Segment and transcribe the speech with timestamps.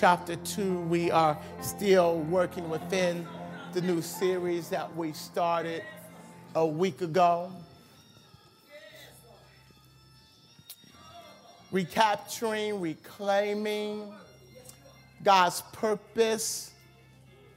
[0.00, 0.78] chapter 2.
[0.88, 3.28] We are still working within
[3.74, 5.84] the new series that we started
[6.54, 7.52] a week ago.
[11.70, 14.10] Recapturing, reclaiming
[15.22, 16.72] God's purpose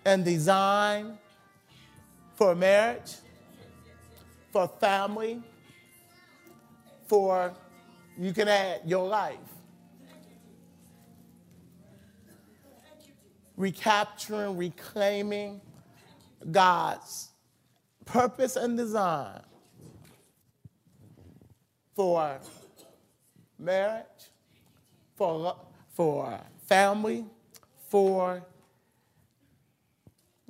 [0.03, 1.17] and design
[2.35, 3.13] for marriage,
[4.51, 5.41] for family,
[7.07, 7.53] for
[8.19, 9.52] you can add your life.
[13.55, 15.61] Recapturing, reclaiming
[16.51, 17.29] God's
[18.05, 19.41] purpose and design
[21.95, 22.39] for
[23.59, 24.05] marriage,
[25.15, 25.55] for,
[25.93, 27.25] for family,
[27.89, 28.43] for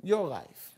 [0.02, 0.70] your life.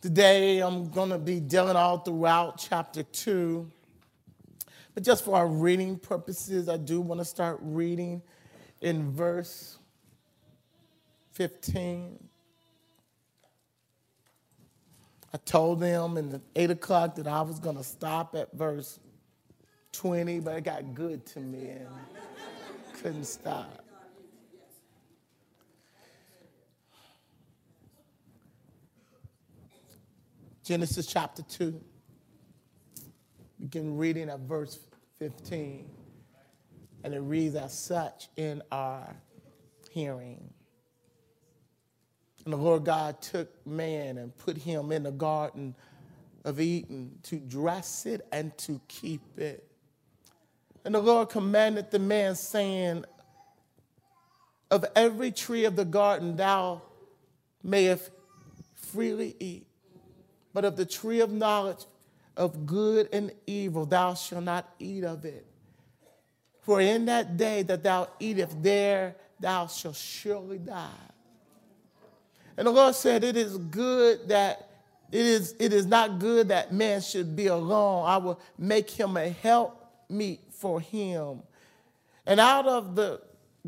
[0.00, 3.68] Today, I'm going to be dealing all throughout chapter 2.
[4.96, 8.22] But just for our reading purposes, I do want to start reading
[8.80, 9.76] in verse
[11.32, 12.18] 15.
[15.34, 18.98] I told them in the 8 o'clock that I was going to stop at verse
[19.92, 21.88] 20, but it got good to me and
[23.02, 23.84] couldn't stop.
[30.64, 31.78] Genesis chapter 2.
[33.60, 34.85] Begin reading at verse
[35.18, 35.88] 15.
[37.04, 39.16] And it reads as such in our
[39.90, 40.50] hearing.
[42.44, 45.74] And the Lord God took man and put him in the garden
[46.44, 49.68] of Eden to dress it and to keep it.
[50.84, 53.04] And the Lord commanded the man, saying,
[54.70, 56.82] Of every tree of the garden thou
[57.64, 58.10] mayest
[58.74, 59.66] freely eat,
[60.54, 61.84] but of the tree of knowledge
[62.36, 65.46] of good and evil thou shalt not eat of it.
[66.60, 70.90] For in that day that thou eatest, there thou shalt surely die.
[72.56, 74.70] And the Lord said, It is good that
[75.12, 78.04] it is, it is not good that man should be alone.
[78.06, 81.42] I will make him a help meet for him.
[82.26, 83.20] And out of the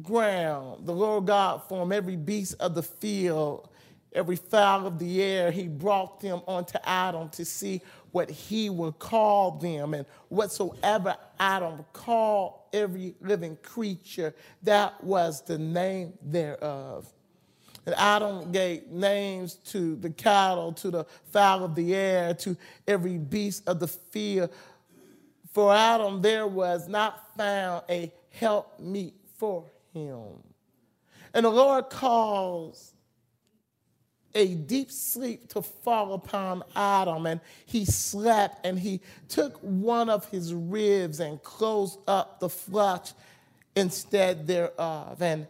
[0.03, 3.69] ground, the Lord God formed every beast of the field
[4.13, 7.81] every fowl of the air, he brought them unto Adam to see
[8.13, 9.95] what he would call them.
[9.95, 17.13] And whatsoever Adam called every living creature, that was the name thereof.
[17.87, 23.17] And Adam gave names to the cattle, to the fowl of the air, to every
[23.17, 24.51] beast of the field.
[25.53, 29.65] For Adam there was not found a helpmeet for
[29.95, 30.43] him.
[31.33, 32.93] And the Lord calls
[34.39, 40.27] a deep sleep to fall upon Adam, and he slept, and he took one of
[40.29, 43.13] his ribs and closed up the flesh
[43.75, 45.21] instead thereof.
[45.21, 45.47] And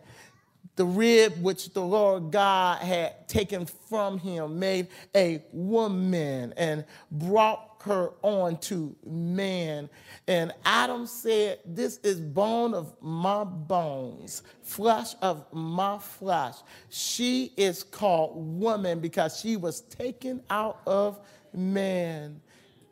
[0.79, 7.83] the rib which the Lord God had taken from him made a woman and brought
[7.83, 9.91] her on to man.
[10.29, 16.55] And Adam said, This is bone of my bones, flesh of my flesh.
[16.91, 21.19] She is called woman because she was taken out of
[21.53, 22.41] man.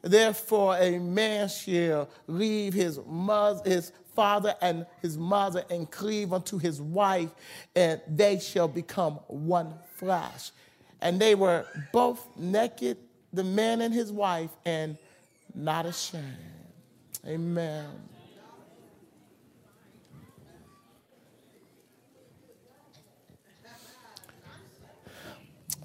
[0.03, 6.59] Therefore, a man shall leave his, mother, his father and his mother and cleave unto
[6.59, 7.31] his wife,
[7.77, 10.51] and they shall become one flesh.
[11.01, 12.97] And they were both naked
[13.33, 14.97] the man and his wife and
[15.55, 16.25] not ashamed.
[17.27, 17.87] Amen.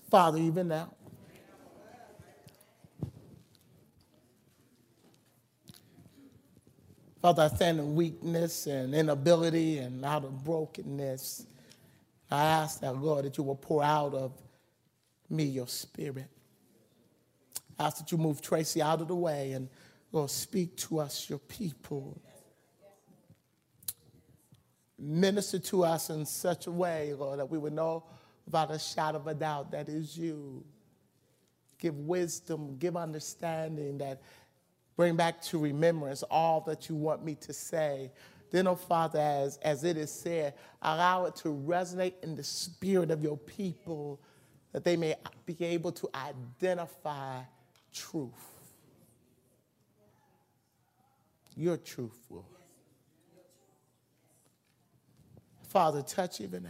[0.09, 0.93] Father, even now,
[7.21, 11.45] Father, I stand in weakness and inability and out of brokenness.
[12.31, 14.33] I ask that, Lord, that you will pour out of
[15.29, 16.27] me your spirit
[17.81, 19.67] I ask that you move Tracy out of the way and,
[20.11, 22.21] Lord, speak to us, your people.
[24.99, 28.03] Minister to us in such a way, Lord, that we would know
[28.45, 30.63] without a shadow of a doubt that is you.
[31.79, 34.21] Give wisdom, give understanding that
[35.01, 38.11] bring back to remembrance all that you want me to say.
[38.51, 43.09] Then, oh Father, as, as it is said, allow it to resonate in the spirit
[43.09, 44.21] of your people
[44.73, 45.15] that they may
[45.47, 47.39] be able to identify
[47.91, 48.29] truth.
[51.57, 52.45] Your truth, Lord.
[55.63, 56.69] Father, touch even now.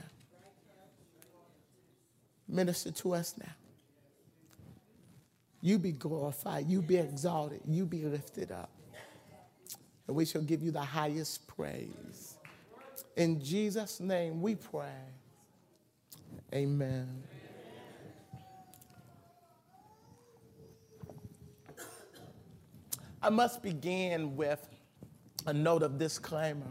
[2.47, 3.51] Minister to us now.
[5.61, 6.67] You be glorified.
[6.67, 7.61] You be exalted.
[7.67, 8.71] You be lifted up.
[10.07, 12.37] and we shall give you the highest praise.
[13.15, 14.89] In Jesus' name we pray.
[16.53, 17.23] Amen.
[23.21, 24.67] I must begin with
[25.45, 26.65] a note of disclaimer.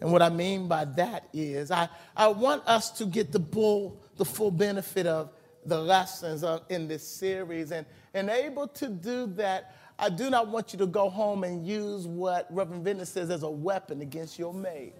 [0.00, 4.02] And what I mean by that is, I, I want us to get the full,
[4.16, 5.30] the full benefit of
[5.68, 7.72] the lessons in this series.
[7.72, 11.66] And, and able to do that, I do not want you to go home and
[11.66, 14.94] use what Reverend Vinny says as a weapon against your mate.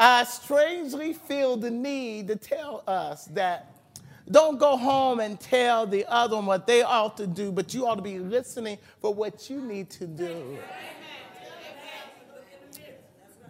[0.00, 3.74] I strangely feel the need to tell us that
[4.30, 7.86] don't go home and tell the other one what they ought to do, but you
[7.86, 10.58] ought to be listening for what you need to do.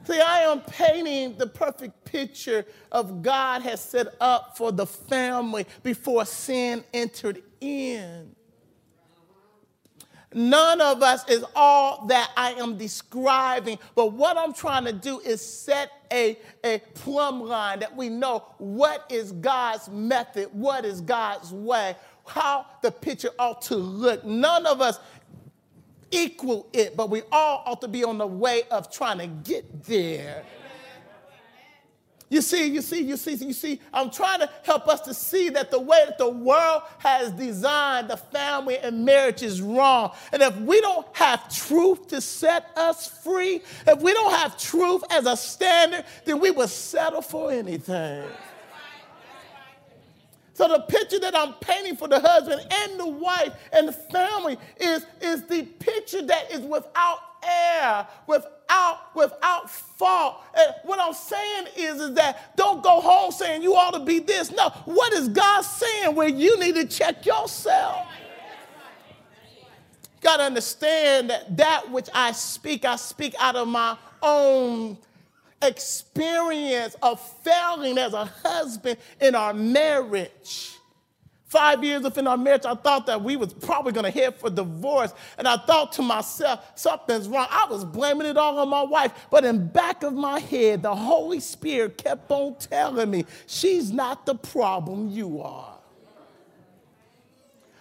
[0.09, 5.67] See, I am painting the perfect picture of God has set up for the family
[5.83, 8.35] before sin entered in.
[10.33, 15.21] None of us is all that I am describing, but what I'm trying to do
[15.21, 21.03] is set a, a plumb line that we know what is God's method, what is
[21.03, 21.95] God's way,
[22.27, 24.25] how the picture ought to look.
[24.25, 25.01] None of us
[26.11, 29.85] equal it, but we all ought to be on the way of trying to get
[29.85, 30.45] there.
[32.31, 35.49] You see, you see, you see, you see, I'm trying to help us to see
[35.51, 40.13] that the way that the world has designed the family and marriage is wrong.
[40.31, 45.05] And if we don't have truth to set us free, if we don't have truth
[45.11, 48.25] as a standard, then we will settle for anything.
[50.59, 54.59] So the picture that I'm painting for the husband and the wife and the family
[54.81, 60.43] is, is the picture that is without error, without, without fault.
[60.57, 64.19] And what I'm saying is, is that don't go home saying you ought to be
[64.19, 64.51] this.
[64.51, 68.09] No, what is God saying where you need to check yourself?
[70.23, 74.99] Got to understand that that which I speak, I speak out of my own
[75.63, 80.75] experience of failing as a husband in our marriage.
[81.47, 84.51] Five years within our marriage, I thought that we was probably going to head for
[84.51, 85.15] divorce.
[85.39, 87.47] And I thought to myself, something's wrong.
[87.51, 89.13] I was blaming it all on my wife.
[89.31, 94.27] But in back of my head, the Holy Spirit kept on telling me, she's not
[94.27, 95.79] the problem, you are.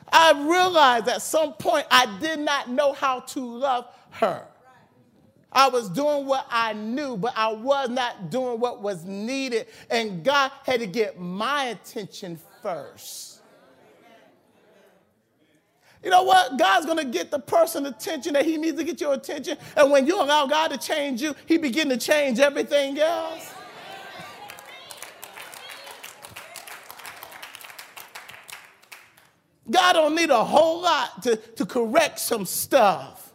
[0.09, 4.45] I realized at some point I did not know how to love her.
[5.57, 9.65] I was doing what I knew, but I was not doing what was needed.
[9.89, 13.41] And God had to get my attention first.
[16.03, 16.59] You know what?
[16.59, 19.57] God's going to get the person attention that he needs to get your attention.
[19.75, 23.51] And when you allow God to change you, he begin to change everything else.
[29.71, 33.26] God don't need a whole lot to, to correct some stuff.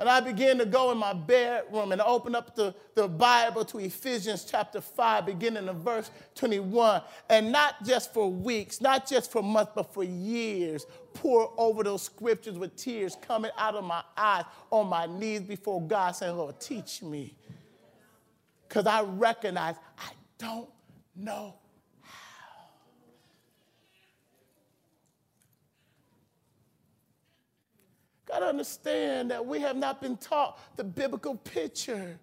[0.00, 3.78] And I began to go in my bedroom and open up the, the Bible to
[3.78, 7.02] Ephesians chapter 5, beginning in verse 21.
[7.28, 12.00] And not just for weeks, not just for months, but for years, pour over those
[12.00, 16.58] scriptures with tears coming out of my eyes on my knees before God, saying, Lord,
[16.58, 17.36] teach me.
[18.66, 20.70] Because I recognize I don't
[21.14, 21.56] know
[28.30, 32.18] got to understand that we have not been taught the biblical picture.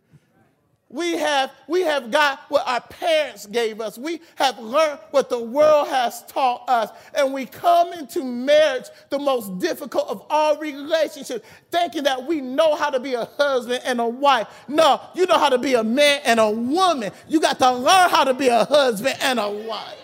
[0.89, 3.97] We have, we have got what our parents gave us.
[3.97, 6.91] We have learned what the world has taught us.
[7.13, 12.75] And we come into marriage, the most difficult of all relationships, thinking that we know
[12.75, 14.47] how to be a husband and a wife.
[14.69, 17.11] No, you know how to be a man and a woman.
[17.27, 19.97] You got to learn how to be a husband and a wife.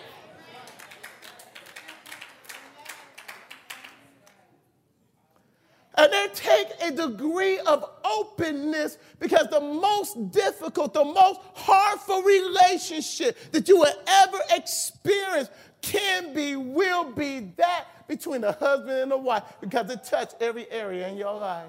[5.95, 13.37] And they take a degree of openness because the most difficult, the most hurtful relationship
[13.51, 15.49] that you will ever experience
[15.81, 20.69] can be, will be that between a husband and a wife because it touches every
[20.71, 21.67] area in your life.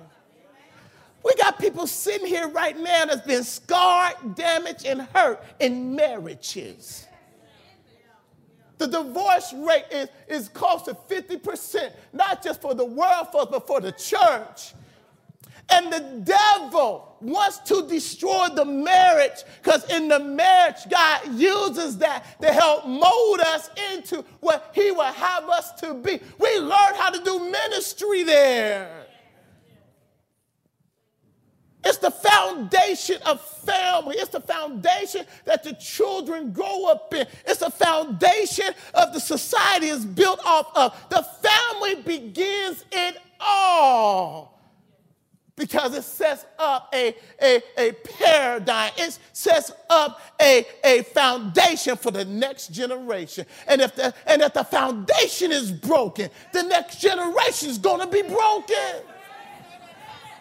[1.22, 7.06] We got people sitting here right now that's been scarred, damaged, and hurt in marriages.
[8.78, 13.66] The divorce rate is, is close to 50%, not just for the world folks, but
[13.66, 14.74] for the church.
[15.70, 22.40] And the devil wants to destroy the marriage because in the marriage, God uses that
[22.40, 26.20] to help mold us into what He will have us to be.
[26.38, 29.03] We learn how to do ministry there.
[31.84, 34.16] It's the foundation of family.
[34.18, 37.26] It's the foundation that the children grow up in.
[37.46, 41.08] It's the foundation of the society is built off of.
[41.10, 44.54] The family begins it all
[45.56, 48.92] because it sets up a, a, a paradigm.
[48.96, 53.46] It sets up a, a foundation for the next generation.
[53.68, 58.06] And if the, and if the foundation is broken, the next generation is going to
[58.06, 59.13] be broken.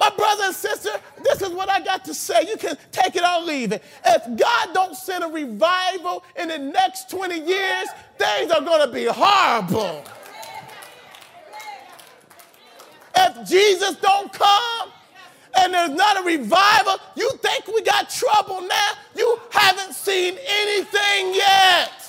[0.03, 0.89] My brother and sister,
[1.23, 2.45] this is what I got to say.
[2.45, 3.81] You can take it or leave it.
[4.05, 8.93] If God don't send a revival in the next 20 years, things are going to
[8.93, 10.03] be horrible.
[13.15, 14.91] If Jesus don't come,
[15.55, 18.91] and there's not a revival, you think we got trouble now?
[19.15, 22.02] You haven't seen anything yet.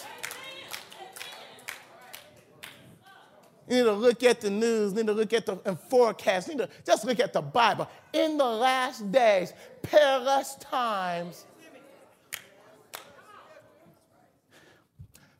[3.68, 6.48] You need to look at the news, you need to look at the and forecast,
[6.48, 7.88] you need to just look at the Bible.
[8.12, 9.52] In the last days,
[9.82, 11.46] perilous times.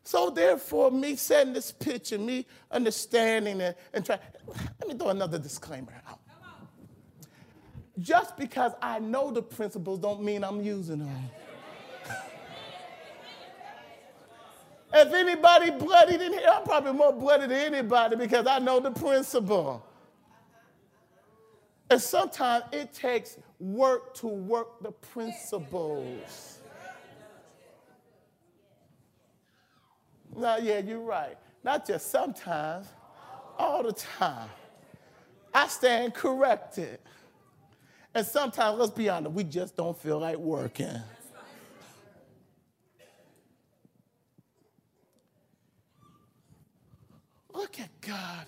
[0.03, 4.19] So therefore, me setting this picture, me understanding it and trying,
[4.79, 6.19] let me throw another disclaimer out
[7.99, 11.29] just because I know the principles don't mean I'm using them.
[14.95, 18.91] If anybody bloodied in here, I'm probably more bloody than anybody because I know the
[18.91, 19.85] principle.
[21.89, 26.59] And sometimes it takes work to work the principles.
[30.35, 31.37] Now, yeah, you're right.
[31.63, 32.87] Not just sometimes,
[33.57, 34.49] all the time.
[35.53, 36.99] I stand corrected.
[38.13, 40.99] And sometimes, let's be honest, we just don't feel like working.
[47.55, 48.45] Look at God.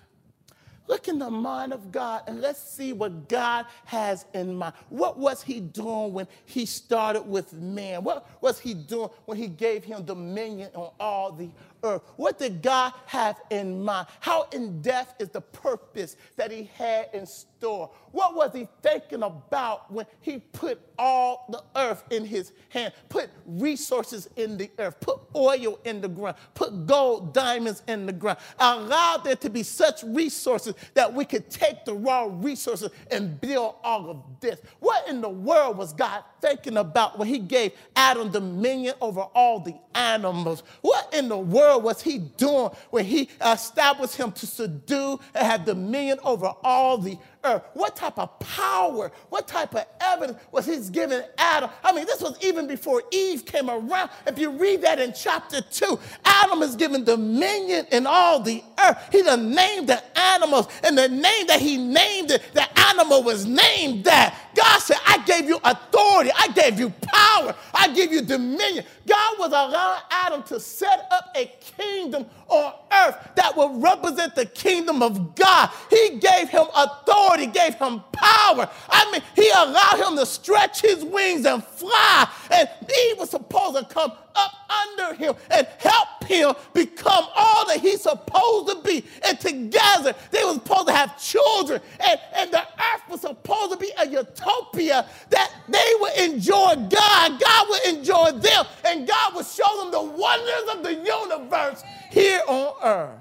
[0.88, 4.74] Look in the mind of God and let's see what God has in mind.
[4.90, 8.04] What was he doing when he started with man?
[8.04, 11.50] What was he doing when he gave him dominion on all the
[11.84, 12.02] earth?
[12.16, 14.08] What did God have in mind?
[14.20, 17.92] How in depth is the purpose that he had in store?
[18.12, 23.30] What was he thinking about when he put all the earth in his hand, put
[23.46, 28.40] resources in the earth, put oil in the ground, put gold, diamonds in the ground,
[28.60, 33.76] allowed there to be such resources that we could take the raw resources and build
[33.84, 34.60] all of this?
[34.80, 39.60] What in the world was God thinking about when he gave Adam dominion over all
[39.60, 40.64] the animals?
[40.82, 45.66] What in the world was he doing when he established him to subdue and have
[45.66, 47.64] dominion over all the earth?
[47.74, 51.70] What type of power, what type of evidence was he giving Adam?
[51.84, 54.10] I mean, this was even before Eve came around.
[54.26, 58.98] If you read that in chapter 2, Adam is given dominion in all the earth.
[59.12, 63.46] He done named the animals, and the name that he named it, the animal was
[63.46, 64.36] named that.
[64.56, 68.86] God said, I gave you authority, I gave you power, I give you dominion.
[69.08, 71.46] God was allowing Adam to set up a
[71.78, 75.70] kingdom on earth that will represent the kingdom of God.
[75.90, 78.70] He gave him authority, gave him power.
[78.90, 82.30] I mean, he allowed him to stretch his wings and fly.
[82.52, 87.80] And he was supposed to come up under him and help him become all that
[87.80, 89.06] he's supposed to be.
[89.26, 91.82] And together, they were supposed to have children.
[92.00, 97.40] And, and the earth was supposed to be a utopia that they would enjoy God.
[97.40, 98.66] God would enjoy them.
[98.86, 103.20] And God would show them the wonders of the universe here on earth.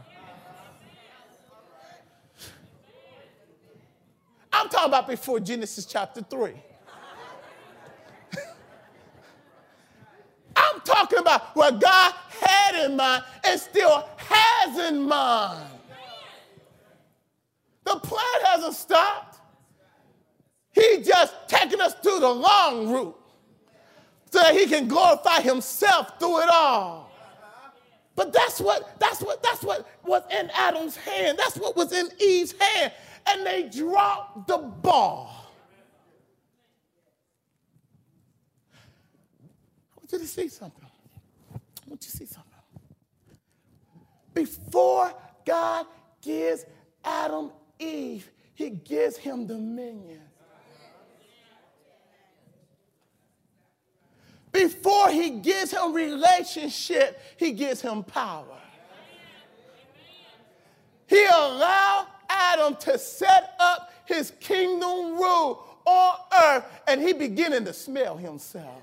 [4.53, 6.53] I'm talking about before Genesis chapter 3.
[10.57, 15.69] I'm talking about what God had in mind and still has in mind.
[17.85, 19.39] The plan hasn't stopped.
[20.73, 23.19] He just taking us through the long route
[24.31, 27.06] so that he can glorify himself through it all.
[28.17, 31.39] But that's what that's what that's what was in Adam's hand.
[31.39, 32.93] That's what was in Eve's hand.
[33.27, 35.53] And they dropped the ball.
[38.73, 40.87] I want you to see something.
[41.55, 42.53] I want you to see something.
[44.33, 45.13] Before
[45.45, 45.87] God
[46.23, 46.65] gives
[47.05, 50.23] Adam Eve, he gives him dominion.
[54.57, 58.57] Before he gives him relationship, he gives him power.
[61.07, 67.75] He allowed Adam to set up his kingdom rule on earth, and he beginning to
[67.75, 68.83] smell himself.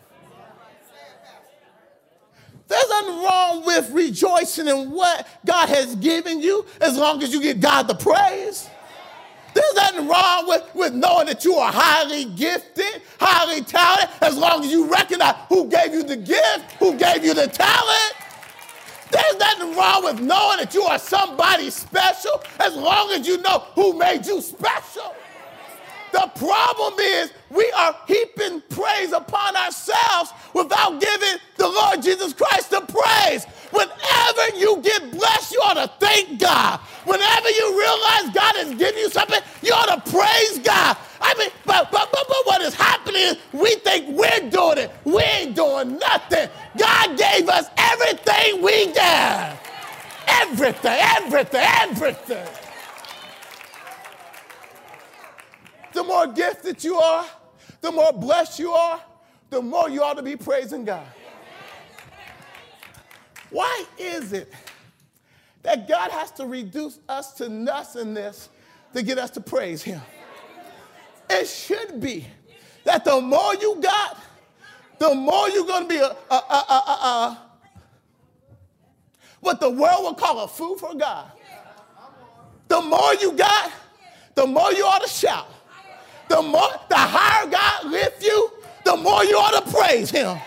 [2.68, 7.42] There's nothing wrong with rejoicing in what God has given you as long as you
[7.42, 8.70] give God the praise.
[9.64, 14.64] There's nothing wrong with, with knowing that you are highly gifted, highly talented, as long
[14.64, 18.14] as you recognize who gave you the gift, who gave you the talent.
[19.12, 23.60] There's nothing wrong with knowing that you are somebody special, as long as you know
[23.76, 25.16] who made you special.
[26.12, 32.70] The problem is we are heaping praise upon ourselves without giving the Lord Jesus Christ
[32.70, 33.46] the praise.
[33.74, 36.80] Whenever you get blessed, you ought to thank God.
[37.06, 40.98] Whenever you realize God has given you something, you ought to praise God.
[41.22, 44.92] I mean, but, but, but, but what is happening is we think we're doing it.
[45.06, 46.50] We ain't doing nothing.
[46.78, 49.60] God gave us everything we got.
[50.28, 52.48] Everything, everything, everything.
[55.94, 57.26] the more gifted you are,
[57.82, 59.02] the more blessed you are,
[59.50, 61.06] the more you ought to be praising God.
[63.54, 64.52] Why is it
[65.62, 68.50] that God has to reduce us to nothingness
[68.94, 70.02] to get us to praise Him?
[71.30, 72.28] It should be
[72.84, 74.20] that the more you got,
[75.00, 77.42] the more you're going to be a, a, a, a,
[79.40, 81.32] what the world would call a fool for God.
[82.68, 83.72] The more you got,
[84.36, 85.48] the more you ought to shout
[86.34, 88.52] the more the higher God lifts you,
[88.86, 90.38] the more you ought to praise him.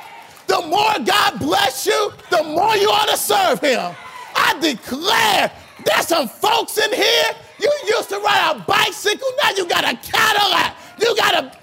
[0.47, 3.95] The more God bless you, the more you ought to serve him.
[4.35, 5.51] I declare
[5.85, 7.31] there's some folks in here.
[7.59, 10.77] You used to ride a bicycle, now you got a Cadillac.
[11.01, 11.59] You got a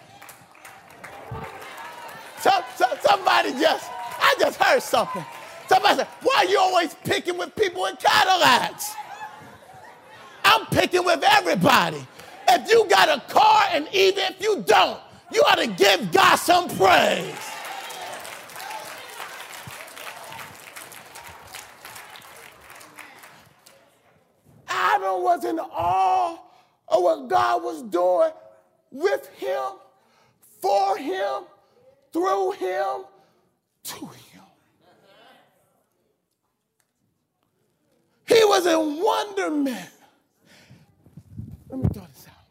[2.43, 5.23] so, so, somebody just, I just heard something.
[5.69, 8.93] Somebody said, why are you always picking with people in Cadillacs?
[10.43, 12.05] I'm picking with everybody.
[12.49, 14.99] If you got a car, and even if you don't,
[15.31, 17.52] you ought to give God some praise.
[24.73, 26.39] Adam was in awe
[26.87, 28.31] of what God was doing
[28.91, 29.61] with him,
[30.59, 31.43] for him,
[32.11, 33.05] through him,
[33.83, 34.41] to him.
[38.25, 39.89] He was in wonderment.
[41.69, 42.45] Let me throw this out.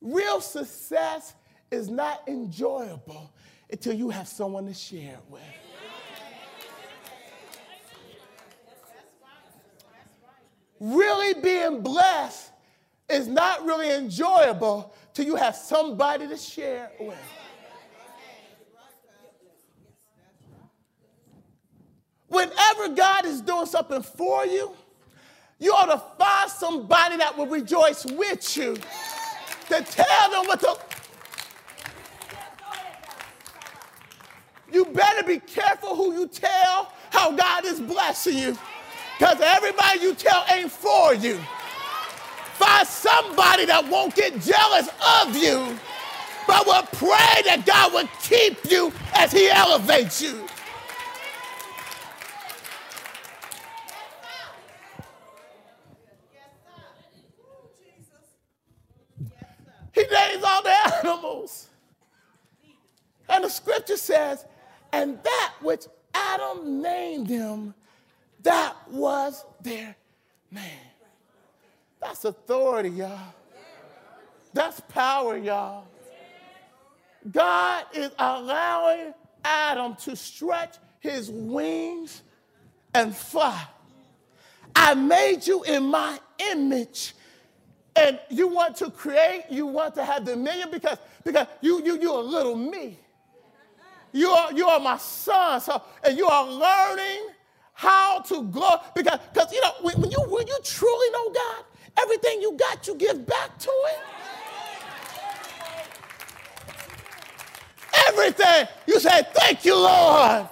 [0.00, 1.34] Real success
[1.70, 3.32] is not enjoyable
[3.70, 5.42] until you have someone to share it with.
[10.84, 12.50] Really being blessed
[13.08, 17.16] is not really enjoyable till you have somebody to share with.
[22.28, 24.72] Whenever God is doing something for you,
[25.58, 30.76] you ought to find somebody that will rejoice with you to tell them what to.
[34.70, 38.58] You better be careful who you tell how God is blessing you.
[39.18, 41.38] Because everybody you tell ain't for you.
[42.54, 44.88] Find somebody that won't get jealous
[45.22, 45.78] of you,
[46.46, 50.46] but will pray that God will keep you as He elevates you.
[59.92, 61.68] He names all the animals.
[63.28, 64.44] And the scripture says,
[64.92, 67.74] and that which Adam named them,
[68.44, 69.96] that was their
[70.50, 70.64] name.
[72.00, 73.34] That's authority, y'all.
[74.52, 75.86] That's power, y'all.
[77.32, 82.22] God is allowing Adam to stretch his wings
[82.94, 83.66] and fly.
[84.76, 86.18] I made you in my
[86.50, 87.14] image
[87.96, 92.18] and you want to create, you want to have dominion because, because you, you, you're
[92.18, 92.98] a little me.
[94.12, 95.60] You are, you are my son.
[95.60, 97.33] So, and you are learning
[97.74, 101.64] how to go Because, because you know, when, you, when you truly know God,
[102.00, 103.98] everything you got, you give back to it.
[108.08, 108.66] Everything.
[108.86, 110.48] You say, thank you, Lord.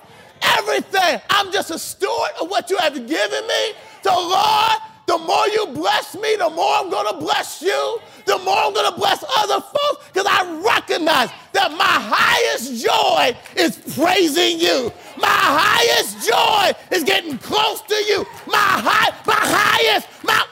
[0.58, 1.20] Everything.
[1.30, 3.72] I'm just a steward of what you have given me.
[4.02, 7.98] So, Lord, the more you bless me, the more I'm going to bless you.
[8.24, 13.36] The more I'm going to bless other folks because I recognize that my highest joy
[13.56, 14.92] is praising you.
[15.22, 18.26] My highest joy is getting close to you.
[18.46, 20.44] My high, my highest, my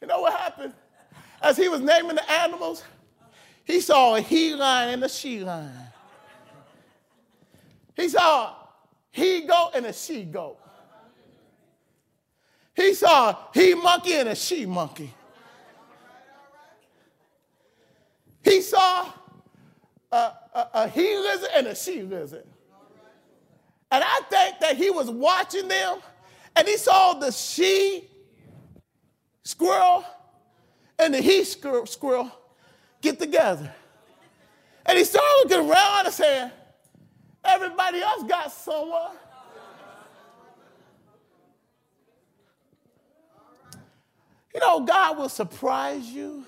[0.00, 0.72] You know what happened?
[1.42, 2.82] As he was naming the animals,
[3.64, 5.70] he saw a he lion and a she lion.
[7.94, 8.56] He saw a
[9.10, 10.58] he goat and a she goat.
[12.78, 15.12] He saw a he monkey and a she monkey.
[18.44, 19.12] He saw
[20.12, 22.46] a, a, a he lizard and a she lizard.
[23.90, 25.98] And I think that he was watching them
[26.54, 28.08] and he saw the she
[29.42, 30.04] squirrel
[31.00, 32.30] and the he squirrel
[33.00, 33.74] get together.
[34.86, 36.52] And he started looking around and saying,
[37.44, 39.16] Everybody else got someone.
[44.54, 46.44] You know, God will surprise you.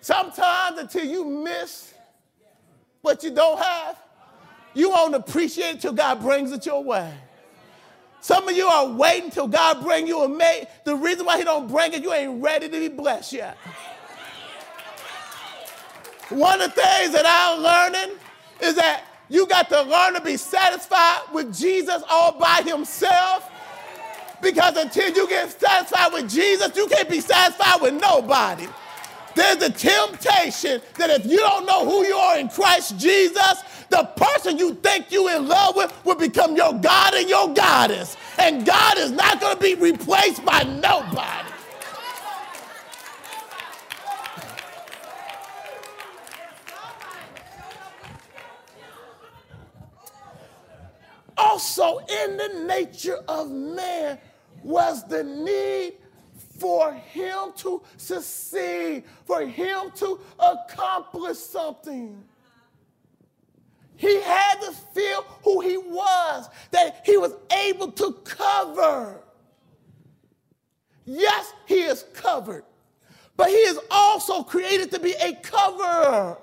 [0.00, 1.94] Sometimes until you miss
[3.00, 3.98] what you don't have,
[4.74, 7.12] you won't appreciate it until God brings it your way.
[8.20, 10.66] Some of you are waiting till God bring you a mate.
[10.84, 13.56] The reason why he don't bring it, you ain't ready to be blessed yet.
[16.30, 18.18] One of the things that I'm learning
[18.62, 23.50] is that you got to learn to be satisfied with Jesus all by himself.
[24.42, 28.66] Because until you get satisfied with Jesus, you can't be satisfied with nobody.
[29.34, 34.04] There's a temptation that if you don't know who you are in Christ Jesus, the
[34.16, 38.16] person you think you're in love with will become your God and your goddess.
[38.38, 41.53] And God is not going to be replaced by nobody.
[51.36, 54.18] Also, in the nature of man
[54.62, 55.94] was the need
[56.58, 62.22] for him to succeed, for him to accomplish something.
[63.96, 67.34] He had to feel who he was, that he was
[67.66, 69.20] able to cover.
[71.04, 72.64] Yes, he is covered,
[73.36, 76.38] but he is also created to be a coverer.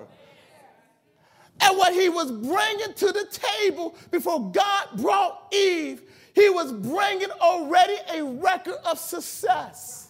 [1.62, 6.02] And what he was bringing to the table before God brought Eve,
[6.34, 10.08] he was bringing already a record of success.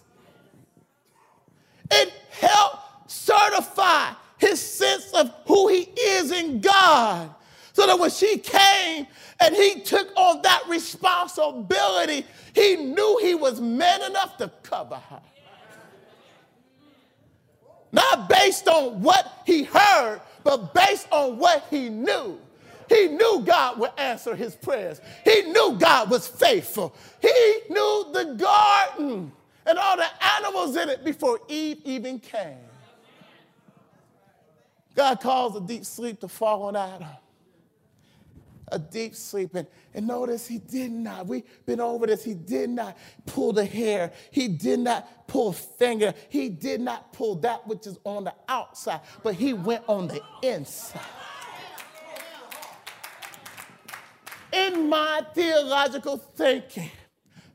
[1.90, 7.34] It helped certify his sense of who he is in God.
[7.74, 9.06] So that when she came
[9.40, 15.20] and he took on that responsibility, he knew he was man enough to cover her.
[17.92, 22.38] Not based on what he heard, but based on what he knew.
[22.88, 25.00] He knew God would answer his prayers.
[25.24, 26.94] He knew God was faithful.
[27.20, 29.32] He knew the garden
[29.64, 30.06] and all the
[30.38, 32.58] animals in it before Eve even came.
[34.94, 37.06] God caused a deep sleep to fall on Adam.
[38.72, 39.54] A deep sleep.
[39.54, 43.64] And, and notice he did not, we've been over this, he did not pull the
[43.64, 44.12] hair.
[44.30, 46.14] He did not pull a finger.
[46.30, 50.20] He did not pull that which is on the outside, but he went on the
[50.42, 51.00] inside.
[54.52, 56.90] In my theological thinking,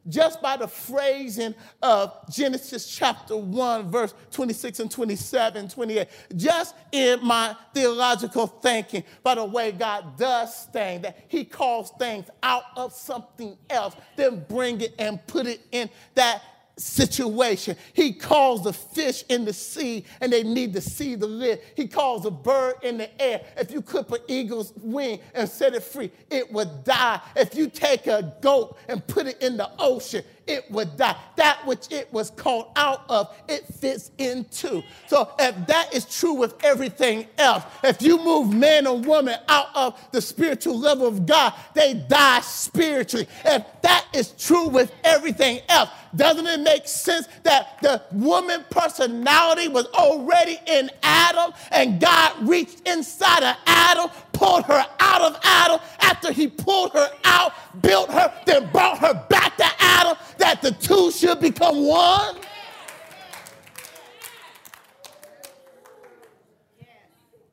[0.09, 6.07] just by the phrasing of Genesis chapter 1, verse 26 and 27, 28.
[6.35, 12.29] Just in my theological thinking, by the way God does things, that He calls things
[12.43, 16.41] out of something else, then bring it and put it in that
[16.77, 17.75] situation.
[17.93, 21.61] He calls the fish in the sea and they need to see the lid.
[21.75, 23.41] He calls a bird in the air.
[23.57, 27.19] If you clip an eagle's wing and set it free, it would die.
[27.35, 31.15] If you take a goat and put it in the ocean, it would die.
[31.35, 34.81] That which it was called out of, it fits into.
[35.07, 39.67] So if that is true with everything else, if you move man or woman out
[39.75, 43.27] of the spiritual level of God, they die spiritually.
[43.45, 49.67] If that is true with everything else, doesn't it make sense that the woman personality
[49.67, 55.79] was already in Adam and God reached inside of Adam, pulled her out of Adam.
[55.99, 60.71] After he pulled her out, built her, then brought her back to Adam, that the
[60.71, 62.35] two should become one?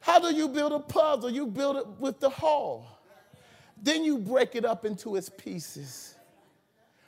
[0.01, 1.31] How do you build a puzzle?
[1.31, 2.87] You build it with the whole.
[3.83, 6.15] Then you break it up into its pieces.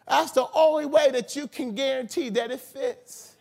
[0.09, 3.36] That's the only way that you can guarantee that it fits.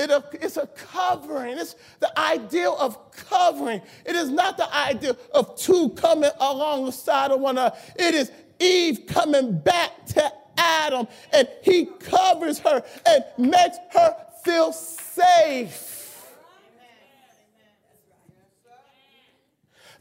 [0.00, 1.58] It, it's a covering.
[1.58, 3.82] It's the ideal of covering.
[4.06, 7.76] It is not the idea of two coming alongside of one another.
[7.96, 14.72] It is Eve coming back to Adam, and he covers her and makes her feel
[14.72, 16.26] safe.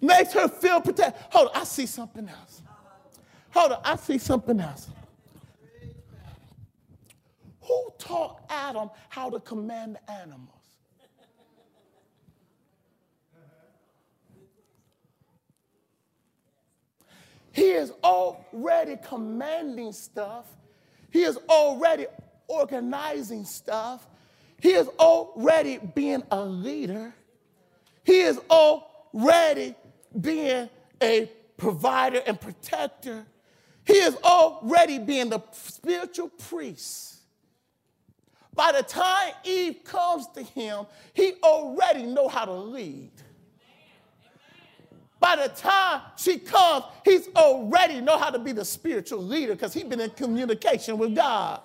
[0.01, 1.21] Makes her feel protected.
[1.31, 2.61] Hold on, I see something else.
[3.51, 4.87] Hold on, I see something else.
[7.69, 10.49] Who taught Adam how to command animals?
[17.51, 20.45] He is already commanding stuff.
[21.11, 22.07] He is already
[22.47, 24.07] organizing stuff.
[24.59, 27.13] He is already being a leader.
[28.03, 29.75] He is already
[30.19, 30.69] being
[31.03, 33.27] a provider and protector.
[33.85, 37.18] He is already being the spiritual priest.
[38.59, 43.13] By the time Eve comes to him, he already know how to lead.
[45.17, 49.73] By the time she comes, he's already know how to be the spiritual leader because
[49.73, 51.61] he's been in communication with God.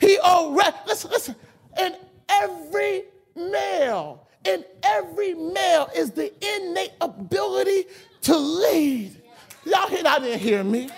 [0.00, 1.36] He already, listen, listen,
[1.78, 1.94] in
[2.28, 3.04] every
[3.36, 7.84] male, in every male is the innate ability
[8.22, 9.22] to lead.
[9.64, 10.90] Y'all, y'all didn't hear me.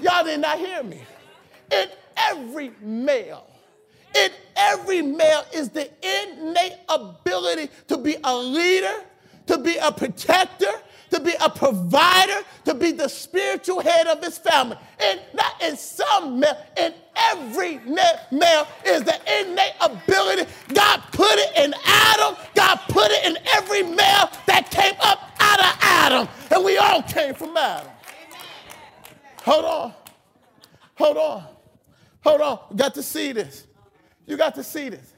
[0.00, 1.02] Y'all did not hear me.
[1.70, 3.50] In every male,
[4.14, 9.04] in every male is the innate ability to be a leader,
[9.46, 10.70] to be a protector,
[11.10, 14.76] to be a provider, to be the spiritual head of his family.
[15.00, 20.50] And not in some male, in every male is the innate ability.
[20.72, 25.60] God put it in Adam, God put it in every male that came up out
[25.60, 26.28] of Adam.
[26.50, 27.90] And we all came from Adam.
[29.42, 29.94] Hold on.
[30.96, 31.44] Hold on.
[32.22, 32.58] Hold on.
[32.70, 33.66] You got to see this.
[34.26, 35.12] You got to see this.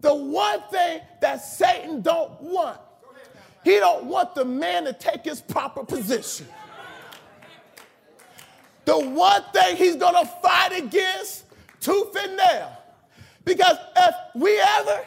[0.00, 2.78] The one thing that Satan don't want,
[3.64, 6.46] he don't want the man to take his proper position.
[8.84, 11.44] The one thing he's to fight against,
[11.80, 12.72] tooth and nail.
[13.44, 15.04] Because if we ever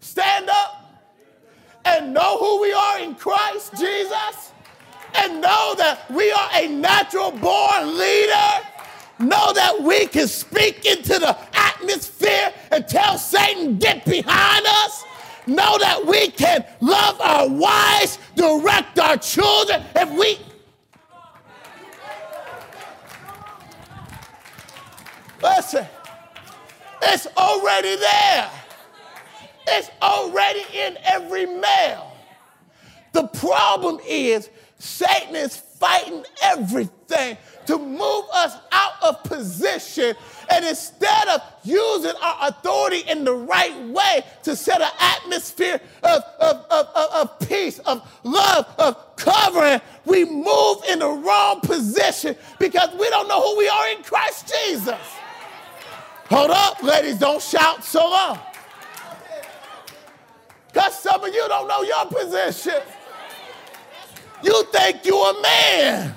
[0.00, 1.02] stand up
[1.84, 4.52] and know who we are in Christ Jesus
[5.14, 8.66] and know that we are a natural born leader,
[9.18, 11.36] know that we can speak into the
[11.68, 15.04] atmosphere and tell Satan, get behind us.
[15.46, 19.82] Know that we can love our wives, direct our children.
[19.96, 20.38] If we
[25.42, 25.86] listen,
[27.02, 28.50] it's already there.
[29.66, 32.12] It's already in every male.
[33.12, 34.48] The problem is
[34.78, 38.56] Satan is fighting everything to move us
[39.32, 40.14] position.
[40.50, 46.22] And instead of using our authority in the right way to set an atmosphere of,
[46.38, 52.36] of, of, of, of peace, of love, of covering, we move in the wrong position
[52.58, 55.00] because we don't know who we are in Christ Jesus.
[56.26, 58.38] Hold up, ladies, don't shout so long.
[60.72, 62.80] Because some of you don't know your position.
[64.42, 66.16] You think you're a man.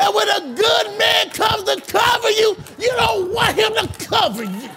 [0.00, 4.44] And when a good man comes to cover you, you don't want him to cover
[4.44, 4.70] you.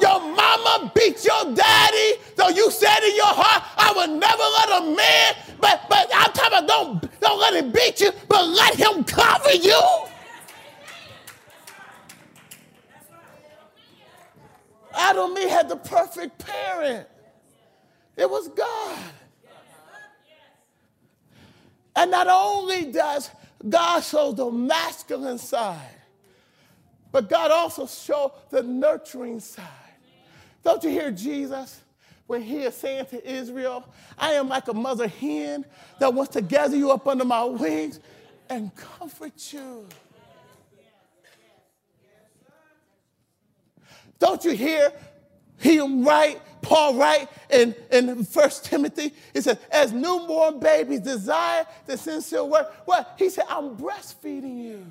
[0.00, 4.82] Your mama beat your daddy, so you said in your heart, I would never let
[4.82, 8.74] a man, but but I'm talking about don't, don't let him beat you, but let
[8.76, 10.09] him cover you.
[14.94, 17.06] Adam and had the perfect parent.
[18.16, 18.98] It was God.
[21.96, 23.30] And not only does
[23.68, 25.96] God show the masculine side,
[27.12, 29.66] but God also show the nurturing side.
[30.62, 31.80] Don't you hear Jesus
[32.26, 33.84] when he is saying to Israel,
[34.16, 35.64] I am like a mother hen
[35.98, 37.98] that wants to gather you up under my wings
[38.48, 39.86] and comfort you.
[44.20, 44.92] Don't you hear
[45.56, 49.12] him write, Paul write in, in 1 Timothy?
[49.32, 52.66] He said, as newborn babies desire the sincere word.
[52.84, 53.14] What?
[53.18, 54.86] He said, I'm breastfeeding you.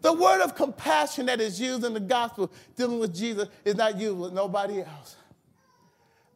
[0.00, 3.98] The word of compassion that is used in the gospel dealing with Jesus is not
[3.98, 5.16] used with nobody else.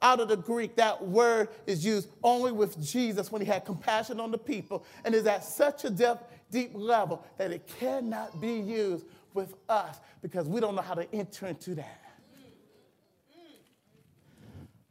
[0.02, 4.18] Out of the Greek, that word is used only with Jesus when he had compassion
[4.18, 8.54] on the people and is at such a depth deep level that it cannot be
[8.54, 12.00] used with us because we don't know how to enter into that.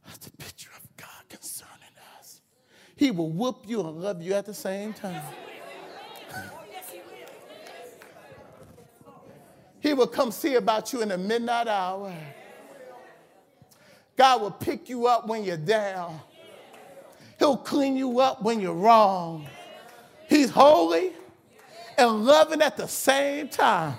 [0.06, 2.40] That's a picture of God concerning us.
[2.96, 5.22] He will whoop you and love you at the same time.
[9.80, 12.14] He will come see about you in the midnight hour.
[14.16, 16.20] God will pick you up when you're down.
[17.38, 19.46] He'll clean you up when you're wrong.
[20.28, 21.12] He's holy
[21.98, 23.96] and loving at the same time.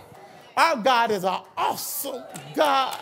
[0.56, 2.24] Our God is an awesome
[2.56, 2.98] God.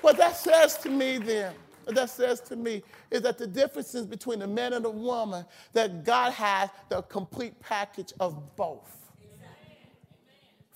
[0.00, 4.06] What that says to me then, what that says to me is that the differences
[4.06, 9.10] between the man and the woman, that God has the complete package of both.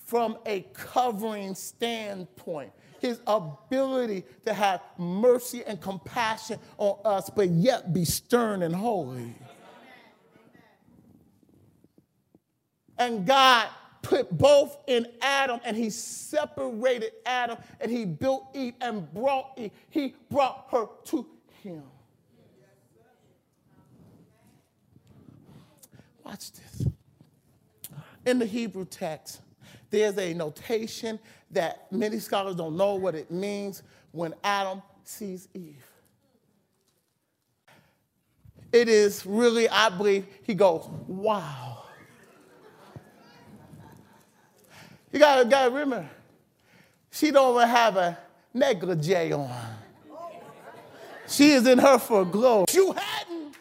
[0.05, 2.71] From a covering standpoint,
[3.03, 9.35] his ability to have mercy and compassion on us, but yet be stern and holy.
[12.97, 13.67] And God
[14.01, 19.71] put both in Adam and he separated Adam and he built Eve and brought Eve.
[19.89, 21.27] He brought her to
[21.61, 21.83] him.
[26.23, 26.87] Watch this.
[28.25, 29.41] In the Hebrew text,
[29.93, 31.19] there's a notation
[31.51, 35.85] that many scholars don't know what it means when Adam sees Eve.
[38.71, 41.83] It is really, I believe, he goes, wow.
[45.11, 46.09] You gotta, gotta remember,
[47.11, 48.17] she don't even have a
[48.51, 49.75] negligee on.
[51.27, 52.65] She is in her for glory.
[52.73, 53.55] You hadn't.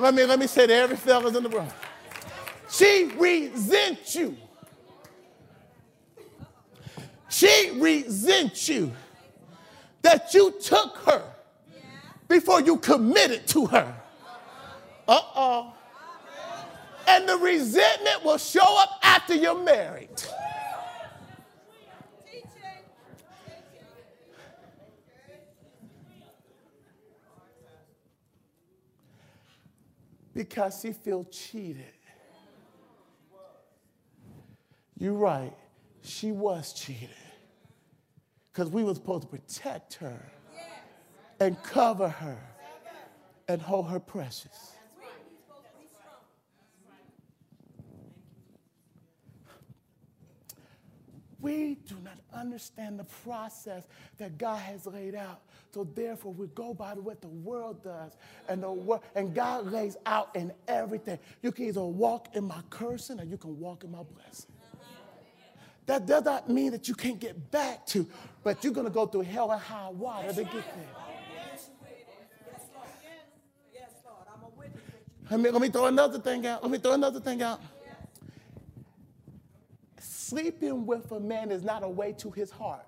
[0.00, 1.68] Let me, let me say to every fellas in the room.
[2.68, 4.36] She resents you.
[7.42, 8.92] She resents you
[10.02, 11.24] that you took her
[12.28, 13.92] before you committed to her.
[15.08, 15.74] Uh oh.
[17.08, 20.22] And the resentment will show up after you're married.
[30.32, 31.92] Because she feel cheated.
[34.96, 35.52] You're right.
[36.02, 37.08] She was cheated.
[38.52, 40.20] Because we were supposed to protect her
[41.40, 42.38] and cover her
[43.48, 44.72] and hold her precious.
[51.40, 53.84] We do not understand the process
[54.18, 55.40] that God has laid out.
[55.74, 58.12] So therefore, we go by what the world does,
[58.48, 61.18] and the wor- and God lays out in everything.
[61.42, 64.52] You can either walk in my cursing or you can walk in my blessing.
[65.86, 68.06] That does not mean that you can't get back to,
[68.44, 71.02] but you're going to go through hell and high water to get there.
[75.30, 76.62] Let me, let me throw another thing out.
[76.62, 77.60] Let me throw another thing out.
[79.98, 82.86] Sleeping with a man is not a way to his heart.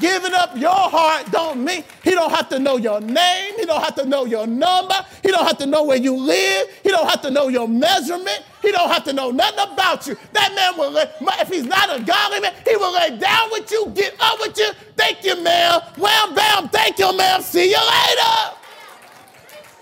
[0.00, 3.54] Giving up your heart don't mean he don't have to know your name.
[3.58, 4.94] He don't have to know your number.
[5.22, 6.68] He don't have to know where you live.
[6.82, 8.42] He don't have to know your measurement.
[8.62, 10.16] He don't have to know nothing about you.
[10.32, 13.90] That man will, if he's not a godly man, he will lay down with you,
[13.94, 14.70] get up with you.
[14.96, 15.80] Thank you, ma'am.
[15.96, 16.68] Wham, bam.
[16.68, 17.40] Thank you, ma'am.
[17.42, 18.56] See you later.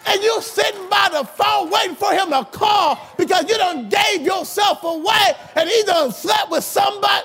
[0.06, 4.22] And you sitting by the phone waiting for him to call because you done gave
[4.22, 7.24] yourself away and he done slept with somebody.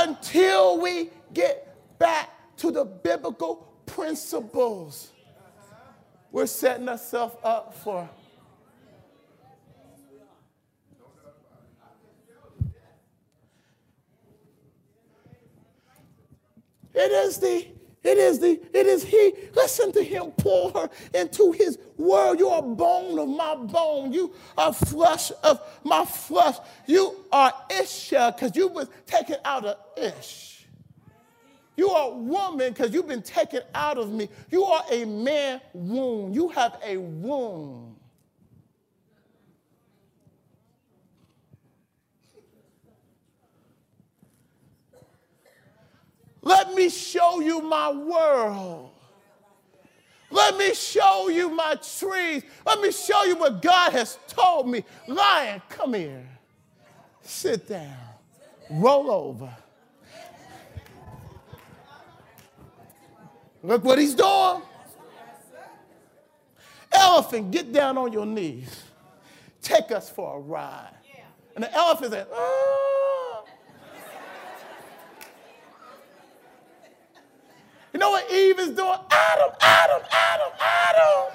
[0.00, 5.10] Until we get back to the biblical principles.
[6.32, 8.08] We're setting ourselves up for.
[16.92, 17.66] It is the
[18.02, 19.32] it is the, it is he.
[19.54, 22.38] Listen to him pour her into his world.
[22.38, 24.12] You are bone of my bone.
[24.12, 26.56] You are flesh of my flesh.
[26.86, 30.66] You are Isha because you was taken out of Ish.
[31.76, 34.28] You are woman because you've been taken out of me.
[34.50, 36.32] You are a man womb.
[36.32, 37.99] You have a womb.
[46.42, 48.90] Let me show you my world.
[50.30, 52.44] Let me show you my trees.
[52.64, 54.84] Let me show you what God has told me.
[55.06, 56.26] Lion, come here.
[57.22, 57.96] Sit down.
[58.70, 59.54] Roll over.
[63.62, 64.62] Look what he's doing.
[66.92, 68.84] Elephant, get down on your knees.
[69.62, 70.94] Take us for a ride.
[71.54, 73.29] And the elephant said, oh.
[77.92, 78.98] You know what Eve is doing?
[79.10, 81.32] Adam, Adam, Adam, Adam.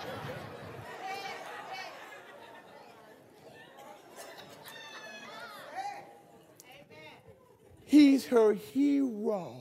[7.84, 9.56] He's her hero.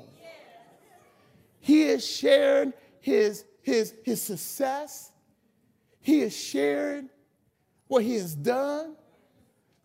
[1.61, 5.11] He is sharing his, his, his success.
[6.01, 7.09] He is sharing
[7.86, 8.97] what he has done.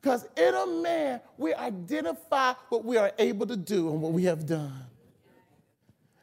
[0.01, 4.23] Because in a man, we identify what we are able to do and what we
[4.23, 4.88] have done.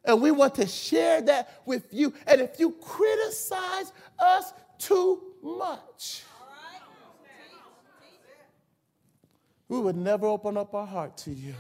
[0.07, 2.15] And we want to share that with you.
[2.27, 6.23] And if you criticize us too much,
[9.69, 11.55] we would never open up our heart to you.